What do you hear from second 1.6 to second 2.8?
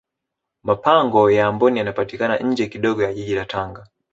yanapatikana nje